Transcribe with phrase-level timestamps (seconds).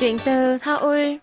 [0.00, 1.16] Chuyện từ Seoul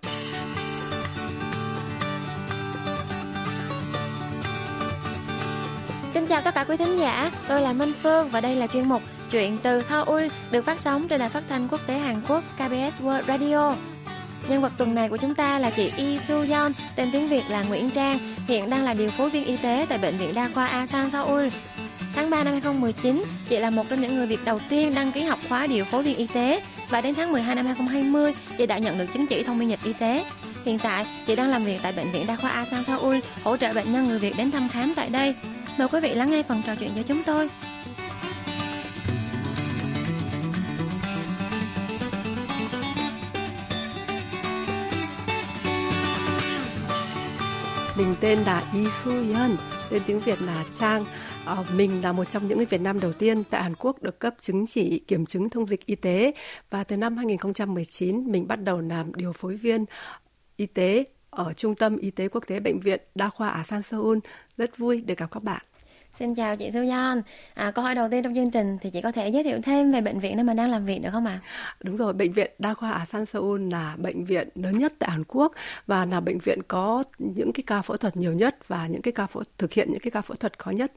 [6.14, 8.90] Xin chào tất cả quý thính giả, tôi là Minh Phương và đây là chuyên
[8.90, 9.02] mục
[9.32, 13.02] Chuyện từ Seoul được phát sóng trên đài phát thanh quốc tế Hàn Quốc KBS
[13.02, 13.76] World Radio.
[14.50, 17.44] Nhân vật tuần này của chúng ta là chị Yi Su Yeon, tên tiếng Việt
[17.50, 20.50] là Nguyễn Trang, hiện đang là điều phối viên y tế tại Bệnh viện Đa
[20.54, 21.48] khoa Asan Seoul.
[22.16, 25.22] Tháng 3 năm 2019, chị là một trong những người Việt đầu tiên đăng ký
[25.22, 28.78] học khóa điều phối viên y tế và đến tháng 12 năm 2020, chị đã
[28.78, 30.26] nhận được chứng chỉ thông minh dịch y tế.
[30.66, 33.74] Hiện tại, chị đang làm việc tại Bệnh viện Đa khoa Asan Seoul, hỗ trợ
[33.74, 35.36] bệnh nhân người Việt đến thăm khám tại đây.
[35.78, 37.50] Mời quý vị lắng nghe phần trò chuyện với chúng tôi.
[47.98, 49.52] Mình tên là Y Su Yeon,
[49.90, 51.06] tên tiếng Việt là Trang.
[51.46, 54.20] À, mình là một trong những người Việt Nam đầu tiên tại Hàn Quốc được
[54.20, 56.32] cấp chứng chỉ kiểm chứng thông dịch y tế
[56.70, 59.86] và từ năm 2019 mình bắt đầu làm điều phối viên
[60.58, 64.18] y tế ở Trung tâm Y tế Quốc tế Bệnh viện Đa khoa Asan Seoul.
[64.58, 65.62] Rất vui được gặp các bạn.
[66.20, 67.22] Xin chào chị Suyan.
[67.54, 69.92] À, câu hỏi đầu tiên trong chương trình thì chị có thể giới thiệu thêm
[69.92, 71.40] về bệnh viện nơi mà đang làm việc được không ạ?
[71.44, 71.76] À?
[71.84, 75.24] Đúng rồi, bệnh viện Đa khoa Asan Seoul là bệnh viện lớn nhất tại Hàn
[75.28, 75.52] Quốc
[75.88, 79.12] và là bệnh viện có những cái ca phẫu thuật nhiều nhất và những cái
[79.12, 80.92] ca phẫu thực hiện những cái ca phẫu thuật khó nhất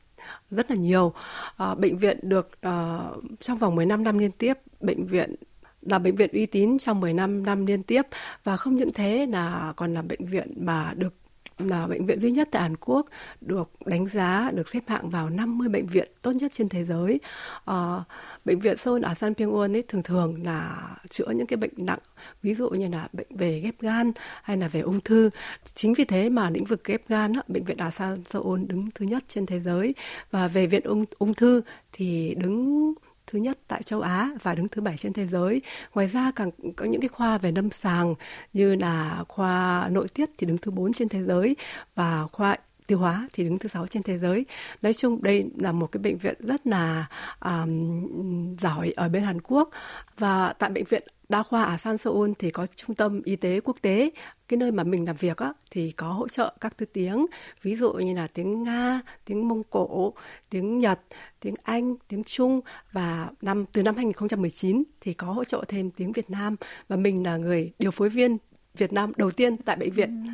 [0.50, 1.12] rất là nhiều.
[1.56, 2.98] À, bệnh viện được à,
[3.40, 5.34] trong vòng 15 năm liên tiếp, bệnh viện
[5.82, 8.02] là bệnh viện uy tín trong 15 năm liên tiếp
[8.44, 11.14] và không những thế là còn là bệnh viện mà được
[11.58, 13.06] là bệnh viện duy nhất tại Hàn Quốc
[13.40, 17.20] được đánh giá được xếp hạng vào 50 bệnh viện tốt nhất trên thế giới.
[17.64, 18.04] À,
[18.44, 21.98] bệnh viện Seoul ở San Pyongyang ấy thường thường là chữa những cái bệnh nặng
[22.42, 25.30] ví dụ như là bệnh về ghép gan hay là về ung thư.
[25.74, 28.90] Chính vì thế mà lĩnh vực ghép gan á, bệnh viện Đà San Seoul đứng
[28.94, 29.94] thứ nhất trên thế giới
[30.30, 31.62] và về viện ung ung thư
[31.92, 32.92] thì đứng
[33.30, 35.62] thứ nhất tại châu Á và đứng thứ bảy trên thế giới.
[35.94, 38.14] Ngoài ra càng có những cái khoa về lâm sàng
[38.52, 41.56] như là khoa nội tiết thì đứng thứ bốn trên thế giới
[41.94, 42.56] và khoa
[42.86, 44.46] tiêu hóa thì đứng thứ sáu trên thế giới.
[44.82, 47.06] Nói chung đây là một cái bệnh viện rất là
[47.40, 49.70] um, giỏi ở bên Hàn Quốc
[50.18, 53.60] và tại bệnh viện đa khoa ở San Seoul thì có trung tâm y tế
[53.60, 54.10] quốc tế
[54.48, 57.26] cái nơi mà mình làm việc á, thì có hỗ trợ các thứ tiếng
[57.62, 60.12] ví dụ như là tiếng nga tiếng mông cổ
[60.50, 61.00] tiếng nhật
[61.40, 62.60] tiếng anh tiếng trung
[62.92, 66.56] và năm từ năm 2019 thì có hỗ trợ thêm tiếng việt nam
[66.88, 68.38] và mình là người điều phối viên
[68.74, 70.30] việt nam đầu tiên tại bệnh viện ừ.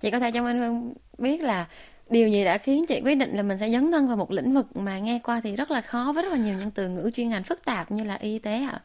[0.00, 1.68] chị có thể cho anh biết là
[2.10, 4.54] điều gì đã khiến chị quyết định là mình sẽ dấn thân vào một lĩnh
[4.54, 7.10] vực mà nghe qua thì rất là khó với rất là nhiều những từ ngữ
[7.14, 8.82] chuyên ngành phức tạp như là y tế ạ à?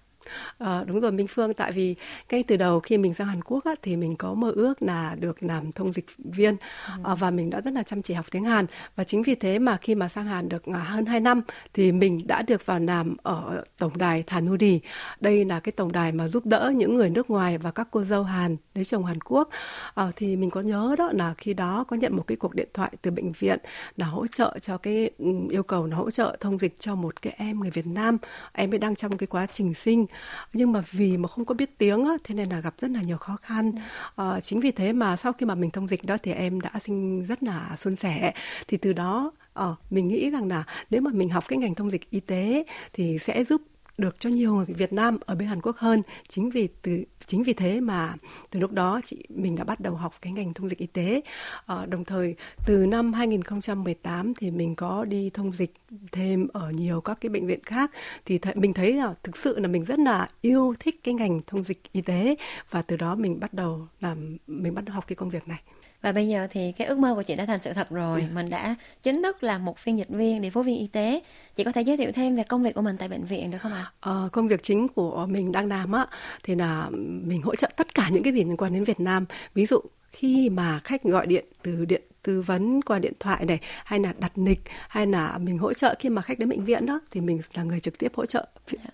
[0.58, 1.96] À, đúng rồi Minh Phương tại vì
[2.32, 5.16] ngay từ đầu khi mình sang Hàn Quốc á, thì mình có mơ ước là
[5.20, 6.56] được làm thông dịch viên
[6.88, 6.94] ừ.
[7.04, 8.66] à, và mình đã rất là chăm chỉ học tiếng Hàn.
[8.96, 11.42] Và chính vì thế mà khi mà sang Hàn được à, hơn 2 năm
[11.74, 14.80] thì mình đã được vào làm ở tổng đài Thanudi
[15.20, 18.04] đây là cái tổng đài mà giúp đỡ những người nước ngoài và các cô
[18.04, 19.50] dâu Hàn lấy chồng Hàn Quốc.
[19.96, 22.70] À, thì mình có nhớ đó là khi đó có nhận một cái cuộc điện
[22.74, 23.60] thoại từ bệnh viện
[23.98, 27.22] là hỗ trợ cho cái ừ, yêu cầu là hỗ trợ thông dịch cho một
[27.22, 28.18] cái em người Việt Nam.
[28.54, 30.06] Em ấy đang trong cái quá trình sinh
[30.54, 33.02] nhưng mà vì mà không có biết tiếng á, thế nên là gặp rất là
[33.02, 33.72] nhiều khó khăn.
[34.16, 36.72] À, chính vì thế mà sau khi mà mình thông dịch đó thì em đã
[36.82, 38.34] sinh rất là suôn sẻ.
[38.68, 41.92] Thì từ đó Ờ, mình nghĩ rằng là nếu mà mình học cái ngành thông
[41.92, 43.62] dịch y tế thì sẽ giúp
[44.00, 46.02] được cho nhiều người Việt Nam ở bên Hàn Quốc hơn.
[46.28, 48.16] Chính vì từ chính vì thế mà
[48.50, 51.22] từ lúc đó chị mình đã bắt đầu học cái ngành thông dịch y tế.
[51.66, 55.74] À, đồng thời từ năm 2018 thì mình có đi thông dịch
[56.12, 57.92] thêm ở nhiều các cái bệnh viện khác.
[58.26, 61.42] Thì th- mình thấy là thực sự là mình rất là yêu thích cái ngành
[61.48, 62.36] thông dịch y tế
[62.70, 65.62] và từ đó mình bắt đầu làm mình bắt đầu học cái công việc này
[66.02, 68.20] và bây giờ thì cái ước mơ của chị đã thành sự thật rồi.
[68.20, 68.34] Yeah.
[68.34, 71.22] mình đã chính thức là một phiên dịch viên điều phối viên y tế.
[71.56, 73.58] Chị có thể giới thiệu thêm về công việc của mình tại bệnh viện được
[73.62, 73.92] không ạ?
[74.00, 76.06] Ờ, công việc chính của mình đang làm á
[76.44, 76.88] thì là
[77.24, 79.26] mình hỗ trợ tất cả những cái gì liên quan đến Việt Nam.
[79.54, 79.80] Ví dụ
[80.12, 84.14] khi mà khách gọi điện từ điện tư vấn qua điện thoại này hay là
[84.20, 87.22] đặt lịch hay là mình hỗ trợ khi mà khách đến bệnh viện đó thì
[87.22, 88.48] mình là người trực tiếp hỗ trợ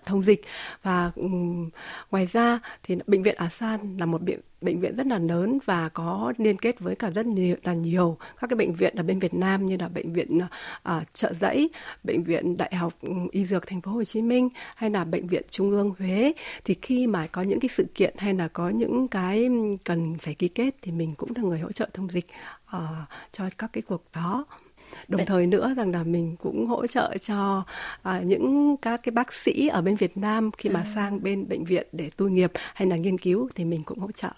[0.04, 0.44] thông dịch.
[0.82, 1.70] Và um,
[2.10, 5.88] ngoài ra thì bệnh viện Asan là một bệnh bệnh viện rất là lớn và
[5.88, 9.18] có liên kết với cả rất nhiều là nhiều các cái bệnh viện ở bên
[9.18, 11.68] Việt Nam như là bệnh viện uh, chợ Giẫy,
[12.04, 12.94] bệnh viện Đại học
[13.30, 16.32] Y Dược Thành phố Hồ Chí Minh hay là bệnh viện Trung ương Huế.
[16.64, 19.48] Thì khi mà có những cái sự kiện hay là có những cái
[19.84, 22.26] cần phải ký kết thì mình cũng là người hỗ trợ thông dịch
[22.76, 22.82] uh,
[23.32, 24.44] cho các cái cuộc đó
[25.08, 25.26] đồng Vậy...
[25.26, 27.64] thời nữa rằng là mình cũng hỗ trợ cho
[28.08, 30.86] uh, những các cái bác sĩ ở bên Việt Nam khi mà à.
[30.94, 34.12] sang bên bệnh viện để tu nghiệp hay là nghiên cứu thì mình cũng hỗ
[34.12, 34.30] trợ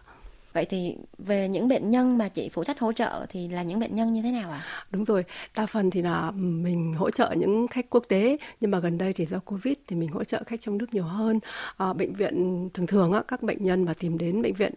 [0.58, 3.80] vậy thì về những bệnh nhân mà chị phụ trách hỗ trợ thì là những
[3.80, 4.64] bệnh nhân như thế nào ạ?
[4.66, 4.86] À?
[4.90, 5.24] đúng rồi
[5.56, 9.12] đa phần thì là mình hỗ trợ những khách quốc tế nhưng mà gần đây
[9.12, 11.40] thì do covid thì mình hỗ trợ khách trong nước nhiều hơn.
[11.76, 14.72] À, bệnh viện thường thường á, các bệnh nhân mà tìm đến bệnh viện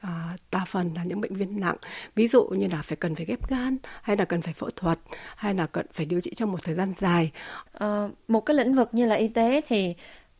[0.00, 1.76] à, đa phần là những bệnh viện nặng.
[2.14, 4.98] Ví dụ như là phải cần phải ghép gan hay là cần phải phẫu thuật
[5.36, 7.30] hay là cần phải điều trị trong một thời gian dài.
[7.72, 9.94] À, một cái lĩnh vực như là y tế thì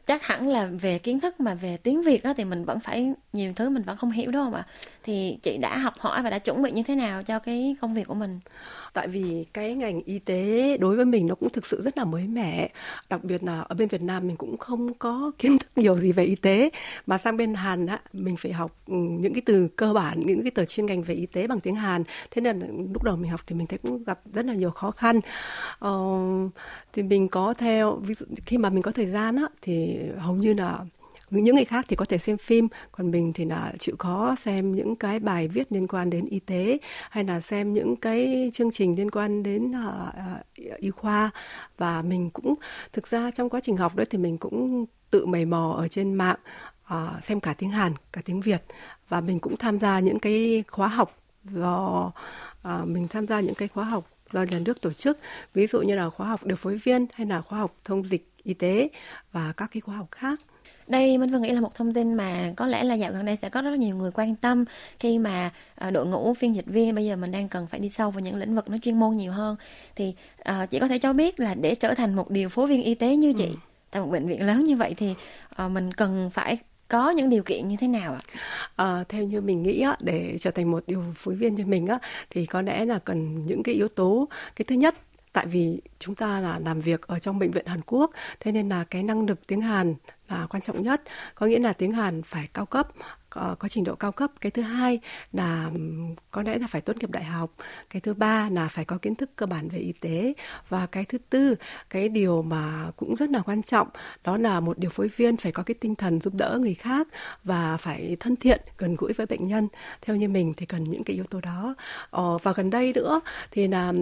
[0.06, 3.14] chắc hẳn là về kiến thức mà về tiếng Việt đó thì mình vẫn phải
[3.32, 4.66] nhiều thứ mình vẫn không hiểu, đúng không ạ?
[5.02, 7.94] Thì chị đã học hỏi và đã chuẩn bị như thế nào cho cái công
[7.94, 8.40] việc của mình?
[8.92, 12.04] tại vì cái ngành y tế đối với mình nó cũng thực sự rất là
[12.04, 12.68] mới mẻ.
[13.08, 16.12] Đặc biệt là ở bên Việt Nam mình cũng không có kiến thức nhiều gì
[16.12, 16.70] về y tế.
[17.06, 20.42] Mà sang bên Hàn á mình phải học ừ, những cái từ cơ bản những
[20.42, 22.04] cái từ chuyên ngành về y tế bằng tiếng Hàn.
[22.30, 24.70] Thế nên là lúc đầu mình học thì mình thấy cũng gặp rất là nhiều
[24.70, 25.20] khó khăn.
[25.78, 25.92] Ờ,
[26.92, 30.34] thì mình có theo ví dụ khi mà mình có thời gian á thì hầu
[30.34, 30.78] như là
[31.40, 34.74] những người khác thì có thể xem phim còn mình thì là chịu khó xem
[34.74, 36.78] những cái bài viết liên quan đến y tế
[37.10, 41.30] hay là xem những cái chương trình liên quan đến uh, y khoa.
[41.78, 42.54] Và mình cũng
[42.92, 46.14] thực ra trong quá trình học đó thì mình cũng tự mày mò ở trên
[46.14, 46.38] mạng
[46.94, 48.62] uh, xem cả tiếng Hàn cả tiếng Việt.
[49.08, 52.12] Và mình cũng tham gia những cái khóa học do
[52.68, 55.18] uh, mình tham gia những cái khóa học do nhà nước tổ chức.
[55.54, 58.32] Ví dụ như là khóa học điều phối viên hay là khóa học thông dịch
[58.42, 58.88] y tế
[59.32, 60.40] và các cái khóa học khác
[60.92, 63.36] đây Minh Vân nghĩ là một thông tin mà có lẽ là dạo gần đây
[63.36, 64.64] sẽ có rất nhiều người quan tâm
[64.98, 67.88] khi mà à, đội ngũ phiên dịch viên bây giờ mình đang cần phải đi
[67.88, 69.56] sâu vào những lĩnh vực nó chuyên môn nhiều hơn
[69.96, 72.82] thì uh, chị có thể cho biết là để trở thành một điều phối viên
[72.82, 73.56] y tế như chị ừ.
[73.90, 75.14] tại một bệnh viện lớn như vậy thì
[75.64, 76.58] uh, mình cần phải
[76.88, 78.20] có những điều kiện như thế nào ạ?
[78.76, 81.86] À, theo như mình nghĩ á, để trở thành một điều phối viên cho mình
[81.86, 81.98] á,
[82.30, 84.28] thì có lẽ là cần những cái yếu tố.
[84.56, 84.94] Cái thứ nhất
[85.32, 88.10] tại vì chúng ta là làm việc ở trong bệnh viện Hàn Quốc
[88.40, 89.94] thế nên là cái năng lực tiếng Hàn
[90.32, 91.02] là quan trọng nhất.
[91.34, 92.88] Có nghĩa là tiếng Hàn phải cao cấp
[93.34, 94.30] có, có trình độ cao cấp.
[94.40, 95.00] Cái thứ hai
[95.32, 95.70] là
[96.30, 97.50] có lẽ là phải tốt nghiệp đại học.
[97.90, 100.32] Cái thứ ba là phải có kiến thức cơ bản về y tế.
[100.68, 101.54] Và cái thứ tư
[101.90, 103.88] cái điều mà cũng rất là quan trọng
[104.24, 107.08] đó là một điều phối viên phải có cái tinh thần giúp đỡ người khác
[107.44, 109.68] và phải thân thiện gần gũi với bệnh nhân.
[110.02, 111.74] Theo như mình thì cần những cái yếu tố đó.
[112.10, 113.20] Ờ, và gần đây nữa
[113.50, 113.92] thì là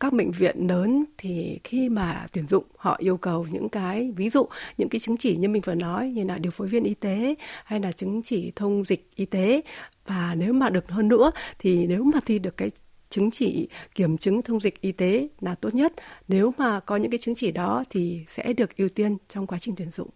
[0.00, 4.30] các bệnh viện lớn thì khi mà tuyển dụng họ yêu cầu những cái ví
[4.30, 6.94] dụ những cái chứng chỉ như mình vừa nói như là điều phối viên y
[6.94, 7.34] tế
[7.64, 9.60] hay là chứng chỉ thông dịch y tế
[10.06, 12.70] và nếu mà được hơn nữa, thì nếu mà thi được cái
[13.10, 15.92] chứng chỉ kiểm chứng thông dịch y tế là tốt nhất.
[16.28, 19.58] Nếu mà có những cái chứng chỉ đó thì sẽ được ưu tiên trong quá
[19.58, 20.08] trình tuyển dụng.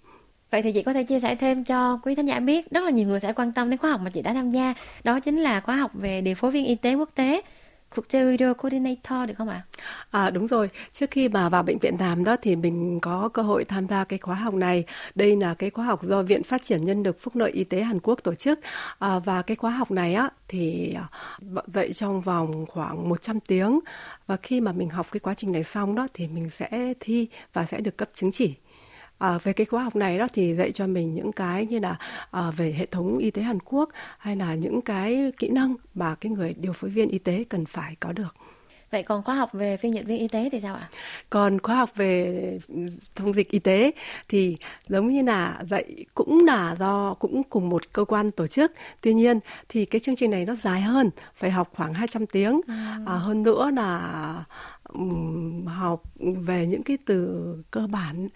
[0.50, 2.90] Vậy thì chị có thể chia sẻ thêm cho quý thính giả biết, rất là
[2.90, 4.74] nhiều người sẽ quan tâm đến khóa học mà chị đã tham gia.
[5.04, 7.42] Đó chính là khóa học về điều phối viên y tế quốc tế
[7.90, 9.62] Cuộc chơi video coordinator được không ạ?
[10.10, 10.30] À?
[10.30, 10.70] đúng rồi.
[10.92, 14.04] Trước khi mà vào bệnh viện làm đó thì mình có cơ hội tham gia
[14.04, 14.84] cái khóa học này.
[15.14, 17.82] Đây là cái khóa học do Viện Phát triển Nhân lực Phúc lợi Y tế
[17.82, 18.60] Hàn Quốc tổ chức.
[18.98, 21.08] À, và cái khóa học này á thì à,
[21.66, 23.80] dạy trong vòng khoảng 100 tiếng.
[24.26, 27.28] Và khi mà mình học cái quá trình này xong đó thì mình sẽ thi
[27.52, 28.54] và sẽ được cấp chứng chỉ
[29.18, 31.96] À, về cái khóa học này đó thì dạy cho mình những cái như là
[32.30, 33.88] à, về hệ thống y tế Hàn Quốc
[34.18, 37.66] hay là những cái kỹ năng mà cái người điều phối viên y tế cần
[37.66, 38.34] phải có được.
[38.94, 40.88] Vậy còn khóa học về phiên dịch viên y tế thì sao ạ?
[41.30, 42.58] Còn khóa học về
[43.14, 43.90] thông dịch y tế
[44.28, 44.56] thì
[44.88, 48.72] giống như là dạy cũng là do cũng cùng một cơ quan tổ chức.
[49.00, 52.60] Tuy nhiên thì cái chương trình này nó dài hơn, phải học khoảng 200 tiếng.
[52.66, 52.98] À.
[53.06, 54.44] À, hơn nữa là
[55.66, 58.28] học về những cái từ cơ bản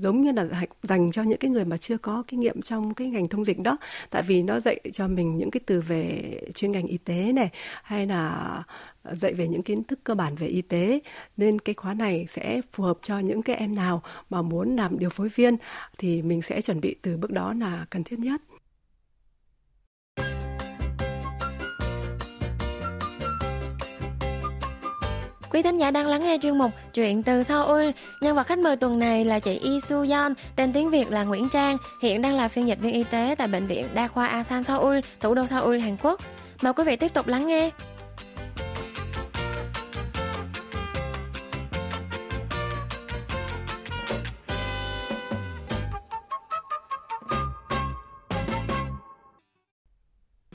[0.00, 0.46] giống như là
[0.82, 3.58] dành cho những cái người mà chưa có kinh nghiệm trong cái ngành thông dịch
[3.58, 3.76] đó.
[4.10, 7.50] Tại vì nó dạy cho mình những cái từ về chuyên ngành y tế này,
[7.82, 8.64] hay là
[9.12, 11.00] dạy về những kiến thức cơ bản về y tế.
[11.36, 14.98] Nên cái khóa này sẽ phù hợp cho những cái em nào mà muốn làm
[14.98, 15.56] điều phối viên
[15.98, 18.40] thì mình sẽ chuẩn bị từ bước đó là cần thiết nhất.
[25.56, 27.90] Quý thính giả đang lắng nghe chuyên mục Chuyện từ Seoul.
[28.20, 31.24] Nhân vật khách mời tuần này là chị Yi Su Yeon, tên tiếng Việt là
[31.24, 34.26] Nguyễn Trang, hiện đang là phiên dịch viên y tế tại Bệnh viện Đa khoa
[34.26, 36.20] Asan Seoul, thủ đô Seoul, Hàn Quốc.
[36.62, 37.70] Mời quý vị tiếp tục lắng nghe.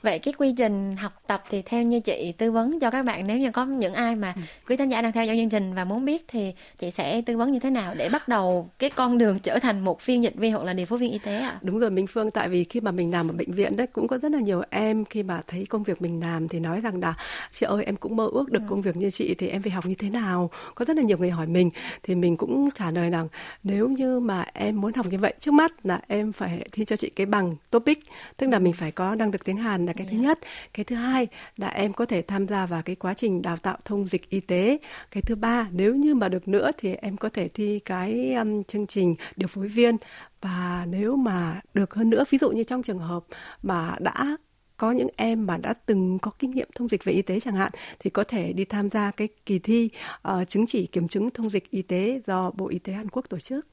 [0.01, 3.27] Vậy cái quy trình học tập thì theo như chị tư vấn cho các bạn
[3.27, 4.41] nếu như có những ai mà ừ.
[4.67, 7.38] quý khán giả đang theo dõi chương trình và muốn biết thì chị sẽ tư
[7.38, 10.36] vấn như thế nào để bắt đầu cái con đường trở thành một phiên dịch
[10.36, 11.50] viên hoặc là điều phối viên y tế ạ?
[11.50, 11.60] À?
[11.62, 14.08] Đúng rồi Minh Phương, tại vì khi mà mình làm ở bệnh viện đấy cũng
[14.08, 17.00] có rất là nhiều em khi mà thấy công việc mình làm thì nói rằng
[17.00, 17.13] là
[17.51, 18.65] chị ơi em cũng mơ ước được ừ.
[18.70, 20.50] công việc như chị thì em phải học như thế nào?
[20.75, 21.70] Có rất là nhiều người hỏi mình
[22.03, 23.27] thì mình cũng trả lời rằng
[23.63, 26.96] nếu như mà em muốn học như vậy trước mắt là em phải thi cho
[26.96, 28.00] chị cái bằng topic
[28.38, 30.12] tức là mình phải có năng lực tiếng Hàn là cái yeah.
[30.12, 30.27] thứ dạ.
[30.27, 30.39] nhất
[30.74, 33.77] cái thứ hai là em có thể tham gia vào cái quá trình đào tạo
[33.86, 34.77] thông dịch y tế
[35.12, 38.63] cái thứ ba nếu như mà được nữa thì em có thể thi cái um,
[38.63, 39.98] chương trình điều phối viên
[40.41, 43.24] và nếu mà được hơn nữa ví dụ như trong trường hợp
[43.63, 44.38] mà đã
[44.77, 47.55] có những em mà đã từng có kinh nghiệm thông dịch về y tế chẳng
[47.55, 49.89] hạn thì có thể đi tham gia cái kỳ thi
[50.27, 53.29] uh, chứng chỉ kiểm chứng thông dịch y tế do Bộ Y tế Hàn Quốc
[53.29, 53.67] tổ chức.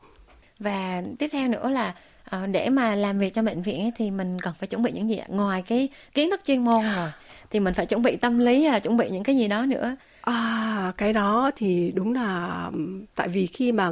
[0.59, 4.11] Và tiếp theo nữa là ờ, để mà làm việc cho bệnh viện ấy, thì
[4.11, 7.11] mình cần phải chuẩn bị những gì ngoài cái kiến thức chuyên môn rồi
[7.50, 9.67] thì mình phải chuẩn bị tâm lý hay là chuẩn bị những cái gì đó
[9.67, 9.97] nữa
[10.29, 12.71] À, cái đó thì đúng là
[13.15, 13.91] tại vì khi mà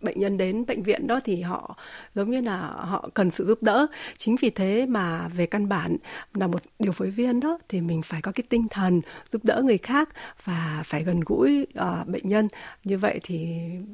[0.00, 1.76] bệnh nhân đến bệnh viện đó thì họ
[2.14, 3.86] giống như là họ cần sự giúp đỡ.
[4.16, 5.96] Chính vì thế mà về căn bản
[6.34, 9.00] là một điều phối viên đó thì mình phải có cái tinh thần
[9.32, 10.08] giúp đỡ người khác
[10.44, 12.48] và phải gần gũi uh, bệnh nhân.
[12.84, 13.46] Như vậy thì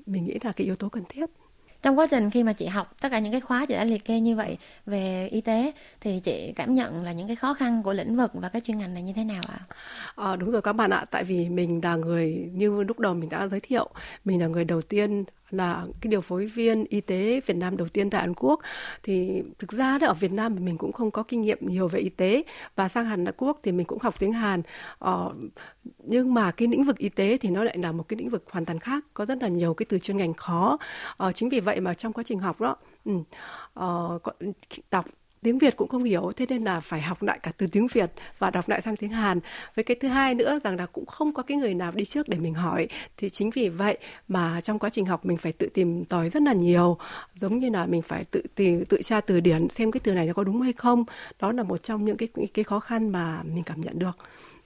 [0.06, 1.26] mình nghĩ là cái yếu tố cần thiết
[1.84, 4.04] trong quá trình khi mà chị học tất cả những cái khóa chị đã liệt
[4.04, 7.82] kê như vậy về y tế thì chị cảm nhận là những cái khó khăn
[7.82, 9.58] của lĩnh vực và cái chuyên ngành này như thế nào ạ?
[10.16, 13.28] À, đúng rồi các bạn ạ, tại vì mình là người như lúc đầu mình
[13.28, 13.88] đã giới thiệu,
[14.24, 15.24] mình là người đầu tiên
[15.56, 18.61] là cái điều phối viên y tế Việt Nam đầu tiên tại Hàn Quốc.
[19.02, 22.00] Thì thực ra đó ở Việt Nam mình cũng không có kinh nghiệm nhiều về
[22.00, 22.42] y tế.
[22.76, 24.62] Và sang Hàn Quốc thì mình cũng học tiếng Hàn.
[24.99, 25.32] Ờ,
[25.99, 28.44] nhưng mà cái lĩnh vực y tế thì nó lại là một cái lĩnh vực
[28.50, 30.78] hoàn toàn khác có rất là nhiều cái từ chuyên ngành khó.
[31.16, 33.12] Ờ, chính vì vậy mà trong quá trình học đó ừ,
[33.75, 34.18] ờ,
[34.90, 35.06] đọc
[35.44, 38.10] tiếng Việt cũng không hiểu thế nên là phải học lại cả từ tiếng Việt
[38.38, 39.40] và đọc lại sang tiếng Hàn.
[39.74, 42.28] Với cái thứ hai nữa rằng là cũng không có cái người nào đi trước
[42.28, 42.88] để mình hỏi.
[43.16, 43.98] Thì chính vì vậy
[44.28, 46.98] mà trong quá trình học mình phải tự tìm tòi rất là nhiều
[47.34, 50.26] giống như là mình phải tự tìm tự tra từ điển xem cái từ này
[50.26, 51.04] nó có đúng hay không.
[51.40, 54.16] Đó là một trong những cái cái khó khăn mà mình cảm nhận được.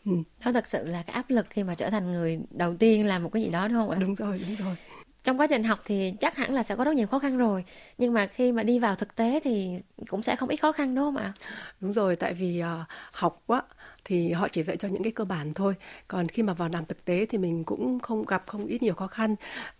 [0.04, 0.12] Ừ.
[0.44, 3.22] đó thật sự là cái áp lực khi mà trở thành người đầu tiên làm
[3.22, 3.98] một cái gì đó đúng không ạ?
[4.00, 4.76] Đúng rồi đúng rồi
[5.24, 7.64] trong quá trình học thì chắc hẳn là sẽ có rất nhiều khó khăn rồi.
[7.98, 10.94] Nhưng mà khi mà đi vào thực tế thì cũng sẽ không ít khó khăn
[10.94, 11.32] đúng không ạ?
[11.80, 13.62] Đúng rồi tại vì uh, học quá
[14.04, 15.74] thì họ chỉ dạy cho những cái cơ bản thôi.
[16.08, 18.94] Còn khi mà vào làm thực tế thì mình cũng không gặp không ít nhiều
[18.94, 19.36] khó khăn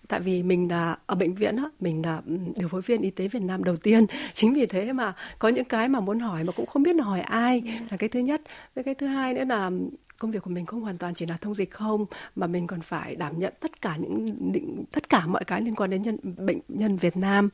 [0.09, 3.11] tại vì mình là ở bệnh viện á mình là ừ, điều phối viên y
[3.11, 4.07] tế Việt Nam đầu tiên.
[4.33, 7.05] Chính vì thế mà có những cái mà muốn hỏi mà cũng không biết là
[7.05, 7.63] hỏi ai.
[7.91, 8.43] Là cái thứ nhất.
[8.75, 9.71] Với cái thứ hai nữa là
[10.19, 12.81] công việc của mình không hoàn toàn chỉ là thông dịch không mà mình còn
[12.81, 16.17] phải đảm nhận tất cả những định, tất cả mọi cái liên quan đến nhân
[16.37, 17.49] bệnh nhân Việt Nam.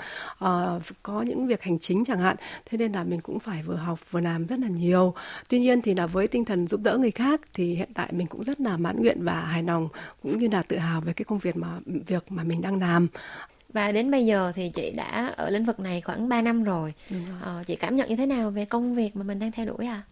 [0.44, 2.36] Uh, có những việc hành chính chẳng hạn.
[2.66, 5.14] Thế nên là mình cũng phải vừa học vừa làm rất là nhiều.
[5.48, 8.26] Tuy nhiên thì là với tinh thần giúp đỡ người khác thì hiện tại mình
[8.26, 9.88] cũng rất là mãn nguyện và hài lòng
[10.22, 11.68] cũng như là tự hào về cái công việc mà
[12.06, 13.08] việc mà mình đang làm
[13.74, 16.94] và đến bây giờ thì chị đã ở lĩnh vực này khoảng 3 năm rồi.
[17.10, 17.20] rồi.
[17.40, 19.86] Ờ, chị cảm nhận như thế nào về công việc mà mình đang theo đuổi
[19.86, 20.02] à?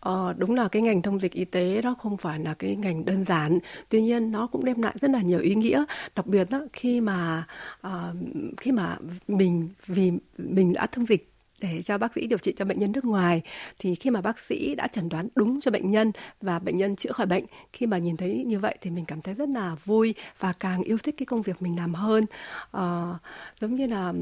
[0.00, 3.04] Ờ, đúng là cái ngành thông dịch y tế đó không phải là cái ngành
[3.04, 3.58] đơn giản
[3.88, 5.84] tuy nhiên nó cũng đem lại rất là nhiều ý nghĩa
[6.16, 7.46] đặc biệt đó khi mà
[7.86, 8.16] uh,
[8.56, 8.96] khi mà
[9.28, 11.29] mình vì mình đã thông dịch
[11.60, 13.42] để cho bác sĩ điều trị cho bệnh nhân nước ngoài.
[13.78, 16.96] Thì khi mà bác sĩ đã chẩn đoán đúng cho bệnh nhân và bệnh nhân
[16.96, 19.76] chữa khỏi bệnh khi mà nhìn thấy như vậy thì mình cảm thấy rất là
[19.84, 22.26] vui và càng yêu thích cái công việc mình làm hơn.
[22.72, 23.14] À,
[23.60, 24.12] giống như là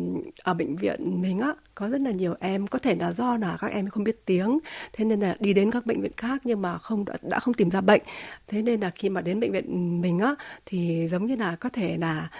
[0.42, 3.56] ở bệnh viện mình á có rất là nhiều em có thể là do là
[3.60, 4.58] các em không biết tiếng
[4.92, 7.54] thế nên là đi đến các bệnh viện khác nhưng mà không đã, đã không
[7.54, 8.02] tìm ra bệnh.
[8.46, 10.34] Thế nên là khi mà đến bệnh viện mình á
[10.66, 12.30] thì giống như là có thể là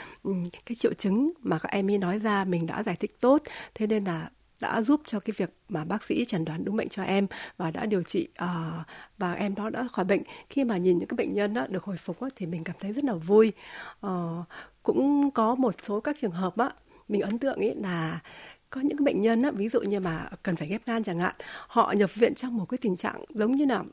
[0.66, 3.42] cái triệu chứng mà các em ấy nói ra mình đã giải thích tốt
[3.74, 6.88] thế nên là đã giúp cho cái việc mà bác sĩ chẩn đoán đúng bệnh
[6.88, 8.86] cho em và đã điều trị uh,
[9.18, 10.22] và em đó đã khỏi bệnh.
[10.50, 12.76] Khi mà nhìn những cái bệnh nhân đó được hồi phục đó, thì mình cảm
[12.80, 13.52] thấy rất là vui.
[14.06, 14.10] Uh,
[14.82, 16.70] cũng có một số các trường hợp á
[17.08, 18.20] mình ấn tượng ấy là
[18.70, 21.34] có những bệnh nhân á, ví dụ như mà cần phải ghép gan chẳng hạn
[21.66, 23.84] họ nhập viện trong một cái tình trạng giống như là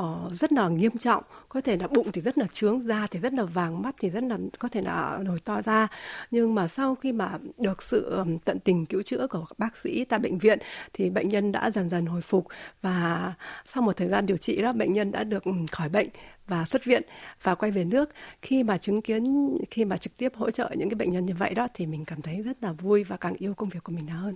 [0.00, 1.24] uh, rất là nghiêm trọng.
[1.48, 4.10] Có thể là bụng thì rất là trướng da thì rất là vàng mắt thì
[4.10, 5.88] rất là có thể là nổi to ra
[6.30, 10.18] nhưng mà sau khi mà được sự tận tình cứu chữa của bác sĩ tại
[10.18, 10.58] bệnh viện
[10.92, 12.46] thì bệnh nhân đã dần dần hồi phục.
[12.82, 13.32] Và
[13.66, 15.42] sau một thời gian điều trị đó bệnh nhân đã được
[15.72, 16.08] khỏi bệnh
[16.46, 17.02] và xuất viện
[17.42, 18.10] và quay về nước.
[18.42, 21.34] Khi mà chứng kiến khi mà trực tiếp hỗ trợ những cái bệnh nhân như
[21.34, 23.92] vậy đó thì mình cảm thấy rất là vui và càng yêu công việc của
[23.92, 24.34] mình hơn.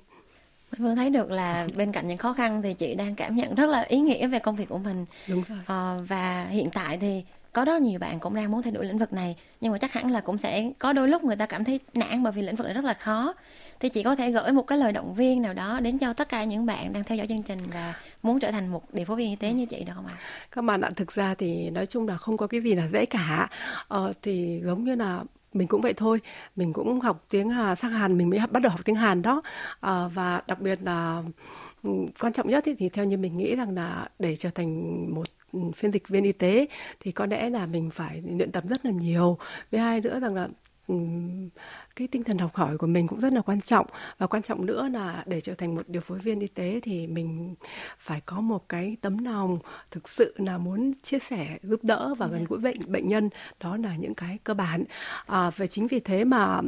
[0.79, 3.67] Phương thấy được là bên cạnh những khó khăn thì chị đang cảm nhận rất
[3.67, 5.07] là ý nghĩa về công việc của mình.
[5.29, 5.59] Đúng rồi.
[5.67, 8.99] À, và hiện tại thì có rất nhiều bạn cũng đang muốn thay đổi lĩnh
[8.99, 11.65] vực này nhưng mà chắc hẳn là cũng sẽ có đôi lúc người ta cảm
[11.65, 13.35] thấy nản bởi vì lĩnh vực này rất là khó
[13.81, 16.29] thì chị có thể gửi một cái lời động viên nào đó đến cho tất
[16.29, 19.17] cả những bạn đang theo dõi chương trình và muốn trở thành một điều phối
[19.17, 20.15] viên y tế như chị được không ạ?
[20.51, 23.07] Các bạn ạ, thực ra thì nói chung là không có cái gì là dễ
[23.07, 23.49] cả.
[23.89, 26.21] Ờ, thì giống như là mình cũng vậy thôi.
[26.57, 29.43] Mình cũng học tiếng Hà sang Hàn mình mới bắt đầu học tiếng Hàn đó.
[29.81, 31.23] À, và đặc biệt là
[31.83, 34.97] ừ, quan trọng nhất thì, thì theo như mình nghĩ rằng là để trở thành
[35.15, 36.67] một ừ, phiên dịch viên y tế
[37.01, 39.39] thì có lẽ là mình phải luyện tập rất là nhiều.
[39.71, 40.49] Với hai nữa rằng là
[41.97, 43.87] cái tinh thần học hỏi của mình cũng rất là quan trọng.
[44.19, 47.07] Và quan trọng nữa là để trở thành một điều phối viên y tế thì
[47.07, 47.55] mình
[47.99, 49.59] phải có một cái tấm lòng
[49.91, 52.47] thực sự là muốn chia sẻ giúp đỡ và gần dạ.
[52.49, 53.31] gũi bệnh bệnh nhân.
[53.61, 54.85] Đó là những cái cơ bản.
[55.27, 56.61] À, và chính vì thế mà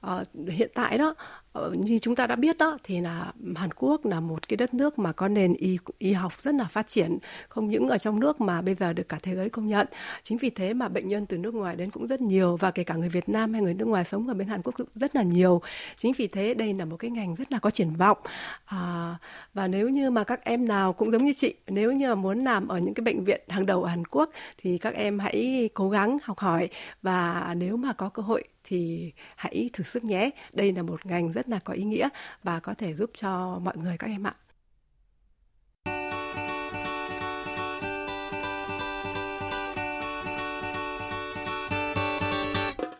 [0.00, 1.14] à, hiện tại đó
[1.54, 4.74] Ờ, như chúng ta đã biết đó thì là Hàn Quốc là một cái đất
[4.74, 7.18] nước mà có nền y y học rất là phát triển
[7.48, 9.86] không những ở trong nước mà bây giờ được cả thế giới công nhận.
[10.22, 12.84] Chính vì thế mà bệnh nhân từ nước ngoài đến cũng rất nhiều và kể
[12.84, 15.16] cả người Việt Nam hay người nước ngoài sống ở bên Hàn Quốc cũng rất
[15.16, 15.62] là nhiều.
[15.96, 18.18] Chính vì thế đây là một cái ngành rất là có triển vọng.
[18.64, 19.16] À,
[19.54, 22.68] và nếu như mà các em nào cũng giống như chị nếu như muốn làm
[22.68, 25.90] ở những cái bệnh viện hàng đầu ở Hàn Quốc thì các em hãy cố
[25.90, 26.68] gắng học hỏi.
[27.02, 30.30] Và nếu mà có cơ hội thì hãy thử sức nhé.
[30.52, 32.08] Đây là một ngành rất là có ý nghĩa
[32.42, 34.34] và có thể giúp cho mọi người các em ạ.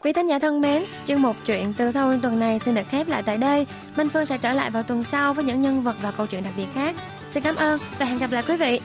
[0.01, 3.09] Quý thính giả thân mến, chương mục chuyện từ sau tuần này xin được khép
[3.09, 3.67] lại tại đây.
[3.97, 6.45] Minh Phương sẽ trở lại vào tuần sau với những nhân vật và câu chuyện
[6.45, 6.97] đặc biệt khác.
[7.31, 8.81] Xin cảm ơn và hẹn gặp lại quý vị.